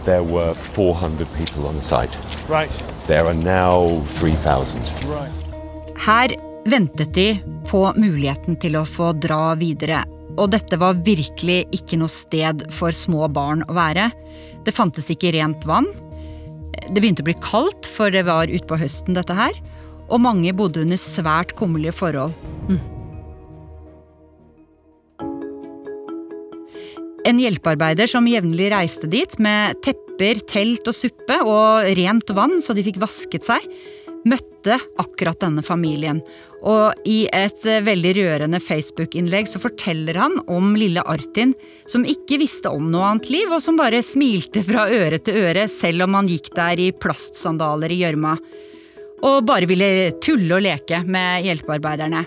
there 0.05 0.23
were 0.23 0.53
400 0.53 1.27
people 1.37 1.67
on 1.67 1.75
the 1.75 1.83
site. 1.83 2.19
Right. 2.49 2.85
There 3.07 3.25
are 3.25 3.35
now 3.35 4.05
3000. 4.05 4.81
Right. 5.07 5.33
Her 5.97 6.37
ventet 6.65 7.15
de 7.15 7.39
på 7.69 7.93
muligheten 7.97 8.57
til 8.57 8.77
å 8.77 8.85
få 8.87 9.13
dra 9.13 9.55
videre. 9.55 10.03
Og 10.41 10.49
dette 10.53 10.79
var 10.81 11.01
virkelig 11.05 11.67
ikke 11.77 11.99
noe 12.01 12.13
sted 12.13 12.65
for 12.73 12.95
små 12.97 13.29
barn 13.33 13.65
å 13.69 13.77
være. 13.77 14.09
Det 14.65 14.75
fantes 14.75 15.11
ikke 15.13 15.35
rent 15.37 15.67
vann. 15.69 15.89
Det 16.89 17.01
begynte 17.01 17.25
å 17.25 17.29
bli 17.29 17.37
kaldt, 17.45 17.89
for 17.89 18.13
det 18.13 18.25
var 18.29 18.53
utpå 18.53 18.79
høsten, 18.81 19.17
dette 19.19 19.37
her. 19.37 19.57
Og 20.09 20.23
mange 20.25 20.55
bodde 20.57 20.83
under 20.85 21.01
svært 21.01 21.55
kummerlige 21.59 21.95
forhold. 22.01 22.35
Mm. 22.71 22.81
En 27.29 27.39
hjelpearbeider 27.39 28.11
som 28.11 28.27
jevnlig 28.27 28.73
reiste 28.73 29.07
dit 29.11 29.35
med 29.43 29.79
tepper, 29.85 30.41
telt 30.49 30.89
og 30.91 30.97
suppe 30.97 31.37
og 31.47 31.93
rent 31.99 32.33
vann 32.35 32.59
så 32.63 32.75
de 32.75 32.83
fikk 32.83 32.99
vasket 33.03 33.47
seg, 33.47 33.69
møtte 34.29 34.79
akkurat 35.01 35.41
denne 35.43 35.65
familien. 35.67 36.21
Og 36.63 37.07
i 37.09 37.25
et 37.35 37.65
veldig 37.87 38.13
rørende 38.21 38.61
Facebook-innlegg 38.63 39.51
så 39.51 39.61
forteller 39.63 40.21
han 40.21 40.37
om 40.47 40.77
lille 40.79 41.03
Artin, 41.11 41.57
som 41.91 42.07
ikke 42.07 42.39
visste 42.43 42.71
om 42.71 42.91
noe 42.93 43.09
annet 43.11 43.33
liv, 43.35 43.51
og 43.51 43.63
som 43.65 43.79
bare 43.81 44.03
smilte 44.07 44.63
fra 44.67 44.87
øre 44.93 45.19
til 45.19 45.41
øre 45.43 45.67
selv 45.71 46.07
om 46.07 46.21
han 46.21 46.31
gikk 46.31 46.53
der 46.59 46.83
i 46.83 46.93
plastsandaler 46.95 47.91
i 47.91 48.03
gjørma. 48.05 48.37
Og 49.23 49.43
bare 49.47 49.69
ville 49.71 50.13
tulle 50.23 50.59
og 50.59 50.65
leke 50.67 51.03
med 51.07 51.47
hjelpearbeiderne. 51.47 52.25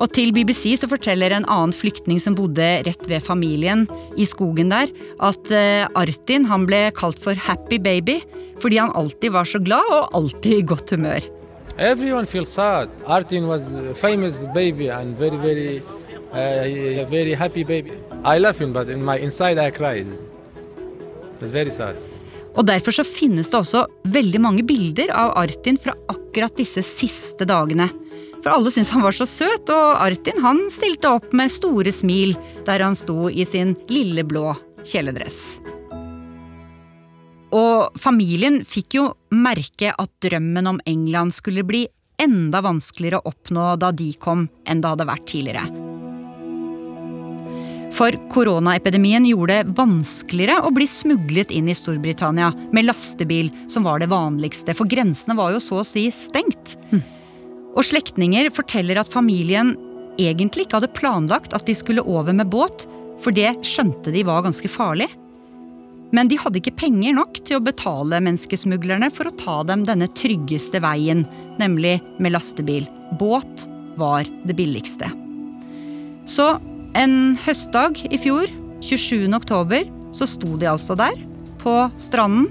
Og 0.00 0.10
til 0.16 0.32
BBC 0.34 0.74
så 0.80 0.88
forteller 0.90 1.34
en 1.34 1.46
annen 1.50 1.74
flyktning 1.76 2.20
som 2.22 2.36
bodde 2.38 2.68
rett 2.86 3.04
ved 3.10 3.22
familien 3.24 3.84
i 4.16 4.26
skogen 4.28 4.72
der, 4.72 4.90
at 5.22 5.52
uh, 5.52 5.84
Artin 5.98 6.48
han 6.48 6.66
ble 6.68 6.86
kalt 6.96 7.20
for 7.22 7.38
Happy 7.38 7.78
Baby 7.82 8.20
fordi 8.62 8.80
han 8.80 8.94
alltid 8.98 9.34
var 9.34 9.48
så 9.48 9.60
glad 9.62 9.92
og 9.92 10.16
alltid 10.16 10.58
i 10.58 10.66
godt 10.66 10.94
humør. 10.94 11.28
Everyone 11.78 12.26
feels 12.26 12.52
sad. 12.52 12.88
Artin 13.06 13.48
was 13.48 13.62
a 13.72 13.94
famous 13.94 14.44
baby 14.54 14.88
and 14.92 15.16
very, 15.16 15.36
very, 15.36 15.82
uh, 16.32 17.08
very 17.10 17.34
happy 17.34 17.64
baby. 17.64 17.92
I 18.24 18.38
love 18.38 18.58
him, 18.58 18.72
but 18.72 18.88
in 18.88 19.02
my 19.04 19.16
inside 19.18 19.58
I 19.58 19.70
cried. 19.70 20.06
It's 21.40 21.50
very 21.50 21.70
sad. 21.70 21.96
Og 22.54 22.66
Derfor 22.68 22.92
så 22.92 23.04
finnes 23.04 23.48
det 23.48 23.56
også 23.56 23.86
veldig 24.12 24.40
mange 24.44 24.64
bilder 24.68 25.08
av 25.16 25.32
Artin 25.40 25.78
fra 25.80 25.94
akkurat 26.12 26.52
disse 26.58 26.84
siste 26.84 27.48
dagene. 27.48 27.88
For 28.42 28.50
alle 28.50 28.72
syntes 28.74 28.90
han 28.90 29.04
var 29.04 29.14
så 29.14 29.26
søt, 29.28 29.70
og 29.70 30.02
Artin 30.02 30.42
han 30.42 30.64
stilte 30.74 31.14
opp 31.18 31.30
med 31.36 31.52
store 31.54 31.92
smil 31.94 32.34
der 32.66 32.82
han 32.82 32.98
sto 32.98 33.30
i 33.30 33.46
sin 33.46 33.76
lille 33.90 34.26
blå 34.26 34.50
kjeledress. 34.82 35.60
Og 37.52 38.00
familien 38.00 38.62
fikk 38.64 38.96
jo 38.96 39.10
merke 39.36 39.92
at 39.92 40.10
drømmen 40.24 40.70
om 40.70 40.80
England 40.88 41.36
skulle 41.36 41.64
bli 41.68 41.84
enda 42.22 42.62
vanskeligere 42.64 43.20
å 43.20 43.32
oppnå 43.32 43.72
da 43.80 43.92
de 43.94 44.12
kom, 44.20 44.46
enn 44.68 44.82
det 44.82 44.92
hadde 44.94 45.08
vært 45.08 45.26
tidligere. 45.28 45.66
For 47.92 48.16
koronaepidemien 48.32 49.26
gjorde 49.28 49.58
det 49.60 49.74
vanskeligere 49.76 50.62
å 50.64 50.72
bli 50.72 50.86
smuglet 50.88 51.52
inn 51.52 51.68
i 51.68 51.76
Storbritannia 51.76 52.48
med 52.72 52.88
lastebil, 52.88 53.52
som 53.68 53.84
var 53.84 54.00
det 54.00 54.08
vanligste, 54.10 54.72
for 54.74 54.88
grensene 54.88 55.36
var 55.36 55.52
jo 55.52 55.60
så 55.60 55.82
å 55.82 55.86
si 55.86 56.06
stengt. 56.14 56.78
Hm. 56.88 57.02
Og 57.72 57.86
slektninger 57.88 58.50
forteller 58.52 59.00
at 59.00 59.10
familien 59.12 59.74
egentlig 60.20 60.66
ikke 60.66 60.80
hadde 60.80 60.92
planlagt 60.96 61.54
at 61.56 61.64
de 61.68 61.74
skulle 61.76 62.04
over 62.04 62.34
med 62.36 62.50
båt, 62.52 62.86
for 63.22 63.34
det 63.34 63.54
skjønte 63.64 64.12
de 64.12 64.24
var 64.28 64.44
ganske 64.44 64.68
farlig. 64.70 65.08
Men 66.12 66.28
de 66.28 66.36
hadde 66.36 66.60
ikke 66.60 66.76
penger 66.76 67.14
nok 67.16 67.40
til 67.40 67.56
å 67.56 67.64
betale 67.64 68.20
menneskesmuglerne 68.20 69.08
for 69.16 69.30
å 69.30 69.36
ta 69.40 69.62
dem 69.68 69.86
denne 69.88 70.10
tryggeste 70.12 70.82
veien, 70.84 71.24
nemlig 71.60 71.96
med 72.20 72.34
lastebil. 72.34 72.84
Båt 73.20 73.64
var 73.96 74.28
det 74.44 74.56
billigste. 74.58 75.08
Så 76.28 76.58
en 76.98 77.38
høstdag 77.46 78.02
i 78.12 78.20
fjor, 78.20 78.50
27. 78.84 79.32
oktober, 79.32 79.88
så 80.12 80.28
sto 80.28 80.58
de 80.60 80.68
altså 80.68 80.96
der, 80.98 81.16
på 81.62 81.72
stranden. 81.96 82.50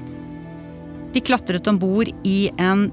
De 1.13 1.21
klatret 1.21 1.67
om 1.69 1.77
bord 1.77 2.09
i 2.25 2.49
en 2.57 2.87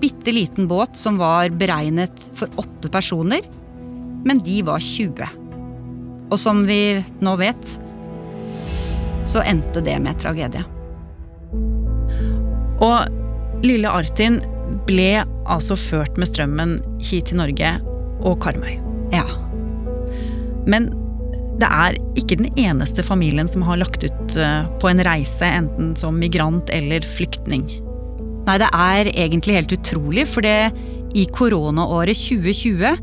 bitte 0.00 0.32
liten 0.32 0.68
båt 0.68 0.96
som 0.96 1.18
var 1.18 1.50
beregnet 1.50 2.30
for 2.38 2.48
åtte 2.60 2.90
personer, 2.92 3.40
men 4.24 4.40
de 4.44 4.62
var 4.66 4.82
20. 4.82 5.28
Og 6.28 6.38
som 6.38 6.64
vi 6.68 6.98
nå 7.24 7.36
vet, 7.40 7.78
så 9.28 9.42
endte 9.44 9.82
det 9.84 9.96
med 10.02 10.20
tragedie. 10.20 10.64
Og 12.84 13.64
lille 13.64 13.90
Artin 13.90 14.38
ble 14.88 15.24
altså 15.48 15.76
ført 15.78 16.18
med 16.20 16.30
strømmen 16.30 16.78
hit 17.02 17.30
til 17.30 17.40
Norge 17.40 17.74
og 18.26 18.38
Karmøy. 18.44 18.78
Ja. 19.12 19.24
Men 20.68 20.90
det 21.58 21.68
er 21.68 21.98
ikke 22.20 22.38
den 22.38 22.52
eneste 22.60 23.02
familien 23.02 23.48
som 23.50 23.64
har 23.66 23.80
lagt 23.80 24.04
ut 24.06 24.36
eh, 24.38 24.68
på 24.78 24.90
en 24.90 25.02
reise, 25.02 25.46
enten 25.46 25.94
som 25.98 26.20
migrant 26.20 26.70
eller 26.70 27.02
flyktning. 27.16 27.66
Nei, 28.48 28.56
det 28.62 28.68
er 28.72 29.10
egentlig 29.12 29.58
helt 29.58 29.72
utrolig, 29.76 30.24
for 30.24 30.44
det, 30.44 30.70
i 31.16 31.26
koronaåret 31.36 32.16
2020 32.16 32.96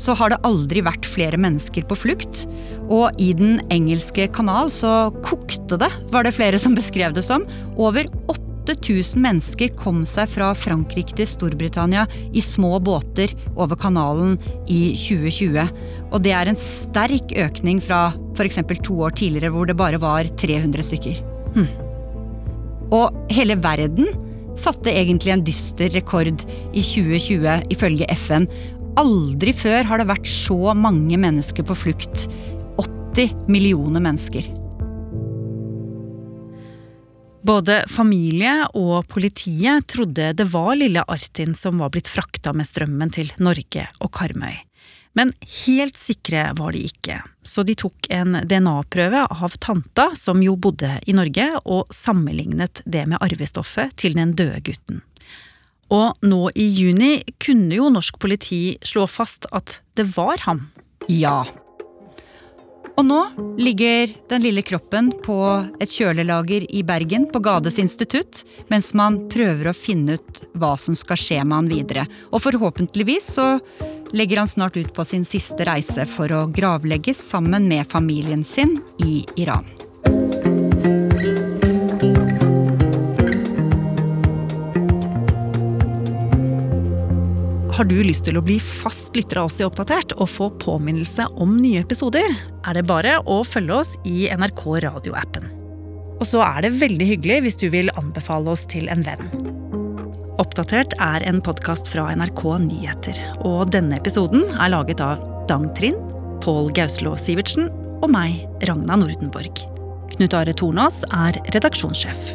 så 0.00 0.14
har 0.16 0.32
det 0.32 0.40
aldri 0.48 0.82
vært 0.84 1.08
flere 1.08 1.40
mennesker 1.40 1.86
på 1.88 1.96
flukt. 1.96 2.44
Og 2.92 3.16
i 3.20 3.30
Den 3.36 3.58
engelske 3.72 4.28
kanal 4.32 4.68
så 4.72 5.08
kokte 5.24 5.80
det, 5.80 5.90
var 6.12 6.24
det 6.24 6.34
flere 6.36 6.60
som 6.60 6.76
beskrev 6.76 7.16
det 7.16 7.24
som. 7.24 7.46
Over 7.80 8.08
8000 8.28 9.20
mennesker 9.24 9.72
kom 9.80 10.04
seg 10.08 10.28
fra 10.34 10.52
Frankrike 10.56 11.16
til 11.16 11.28
Storbritannia 11.28 12.06
i 12.36 12.44
små 12.44 12.76
båter 12.84 13.32
over 13.56 13.80
kanalen 13.80 14.36
i 14.68 14.92
2020. 15.00 15.64
Og 16.10 16.18
det 16.24 16.36
er 16.36 16.52
en 16.52 16.60
sterk 16.60 17.32
økning 17.40 17.80
fra 17.84 18.10
f.eks. 18.36 18.60
to 18.84 19.00
år 19.00 19.16
tidligere, 19.16 19.52
hvor 19.56 19.68
det 19.68 19.80
bare 19.80 20.00
var 20.00 20.28
300 20.40 20.90
stykker. 20.92 21.22
Hm. 21.56 21.70
Og 22.92 23.32
hele 23.32 23.56
verden 23.62 24.10
satte 24.58 24.92
egentlig 24.92 25.34
en 25.34 25.44
dyster 25.46 25.92
rekord 25.94 26.44
i 26.72 26.82
2020, 26.82 27.72
ifølge 27.74 28.08
FN. 28.16 28.48
Aldri 29.00 29.54
før 29.56 29.86
har 29.86 30.00
det 30.00 30.08
vært 30.10 30.30
så 30.30 30.74
mange 30.74 31.18
mennesker 31.20 31.66
på 31.66 31.76
flukt. 31.78 32.26
80 32.80 33.46
millioner 33.50 34.02
mennesker. 34.02 34.48
Både 37.46 37.80
familie 37.88 38.52
og 38.76 39.06
politiet 39.08 39.86
trodde 39.88 40.32
det 40.36 40.46
var 40.52 40.74
lille 40.76 41.04
Artin 41.08 41.54
som 41.56 41.80
var 41.80 41.92
blitt 41.94 42.10
frakta 42.10 42.52
med 42.52 42.68
strømmen 42.68 43.12
til 43.16 43.32
Norge 43.40 43.86
og 43.98 44.12
Karmøy. 44.12 44.69
Men 45.18 45.32
helt 45.66 45.98
sikre 45.98 46.52
var 46.58 46.74
de 46.76 46.84
ikke, 46.86 47.18
så 47.42 47.64
de 47.66 47.74
tok 47.74 48.06
en 48.14 48.38
DNA-prøve 48.46 49.24
av 49.26 49.56
tanta, 49.58 50.10
som 50.14 50.42
jo 50.44 50.54
bodde 50.54 50.92
i 51.10 51.14
Norge, 51.16 51.48
og 51.66 51.90
sammenlignet 51.94 52.82
det 52.86 53.08
med 53.10 53.18
arvestoffet 53.18 53.96
til 53.98 54.14
den 54.18 54.36
døde 54.38 54.62
gutten. 54.70 55.00
Og 55.90 56.14
nå 56.22 56.44
i 56.54 56.68
juni 56.70 57.16
kunne 57.42 57.74
jo 57.74 57.90
norsk 57.90 58.20
politi 58.22 58.78
slå 58.86 59.08
fast 59.10 59.50
at 59.50 59.80
det 59.98 60.06
var 60.14 60.38
ham. 60.46 60.68
Ja. 61.10 61.42
Og 63.00 63.06
nå 63.06 63.18
ligger 63.58 64.12
den 64.30 64.42
lille 64.44 64.62
kroppen 64.66 65.08
på 65.24 65.36
et 65.80 65.90
kjølelager 65.90 66.66
i 66.68 66.82
Bergen, 66.86 67.26
på 67.32 67.40
Gades 67.42 67.80
institutt, 67.82 68.42
mens 68.68 68.92
man 68.94 69.22
prøver 69.32 69.70
å 69.70 69.76
finne 69.76 70.18
ut 70.18 70.42
hva 70.60 70.74
som 70.78 70.94
skal 70.98 71.18
skje 71.18 71.40
med 71.42 71.56
han 71.56 71.70
videre. 71.72 72.04
Og 72.30 72.44
forhåpentligvis 72.44 73.34
så 73.38 73.46
legger 74.12 74.42
han 74.42 74.48
snart 74.48 74.76
ut 74.76 74.94
på 74.94 75.04
sin 75.04 75.24
siste 75.24 75.64
reise 75.68 76.06
for 76.08 76.32
å 76.32 76.46
gravlegges 76.50 77.20
sammen 77.30 77.68
med 77.68 77.86
familien 77.90 78.44
sin 78.44 78.76
i 79.04 79.24
Iran. 79.40 79.66
Har 87.80 87.86
du 87.88 87.96
lyst 88.04 88.26
til 88.26 88.36
å 88.36 88.42
bli 88.44 88.58
fast 88.60 89.14
lytter 89.16 89.38
av 89.40 89.48
oss 89.48 89.60
i 89.62 89.64
Oppdatert 89.64 90.12
og 90.18 90.28
få 90.28 90.50
påminnelse 90.60 91.24
om 91.40 91.54
nye 91.62 91.80
episoder, 91.80 92.34
er 92.68 92.76
det 92.76 92.84
bare 92.84 93.14
å 93.24 93.40
følge 93.46 93.78
oss 93.78 93.94
i 94.04 94.26
NRK 94.28 94.66
radioappen. 94.84 95.48
Og 96.20 96.26
så 96.28 96.42
er 96.44 96.66
det 96.66 96.74
veldig 96.76 97.08
hyggelig 97.14 97.38
hvis 97.46 97.56
du 97.62 97.70
vil 97.72 97.88
anbefale 97.96 98.52
oss 98.52 98.66
til 98.68 98.90
en 98.92 99.06
venn. 99.06 99.49
Oppdatert 100.38 100.94
er 101.02 101.24
en 101.26 101.40
podkast 101.42 101.88
fra 101.90 102.06
NRK 102.14 102.44
Nyheter, 102.62 103.18
og 103.42 103.72
denne 103.74 103.98
episoden 103.98 104.44
er 104.54 104.70
laget 104.70 105.02
av 105.02 105.22
Dang 105.50 105.66
Trind, 105.74 105.98
Pål 106.44 106.70
Gauslå 106.76 107.16
Sivertsen 107.18 107.66
og 108.00 108.06
meg, 108.12 108.44
Ragna 108.68 109.00
Nordenborg. 109.00 109.64
Knut 110.14 110.36
Are 110.36 110.54
Tornås 110.54 111.02
er 111.10 111.40
redaksjonssjef. 111.56 112.30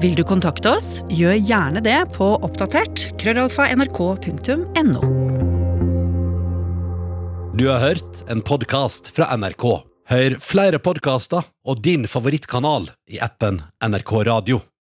Vil 0.00 0.16
du 0.16 0.24
kontakte 0.24 0.72
oss, 0.78 1.02
gjør 1.12 1.36
gjerne 1.36 1.84
det 1.84 1.98
på 2.16 2.32
oppdatert 2.40 3.10
krøllalfa 3.20 3.68
nrk.no. 3.76 5.04
Du 7.60 7.66
har 7.68 7.84
hørt 7.84 8.24
en 8.32 8.40
podkast 8.40 9.12
fra 9.12 9.28
NRK. 9.36 9.68
Hør 10.10 10.40
flere 10.42 10.80
podkaster 10.82 11.44
og 11.68 11.84
din 11.84 12.08
favorittkanal 12.08 12.88
i 13.12 13.20
appen 13.22 13.60
NRK 13.84 14.16
Radio. 14.30 14.62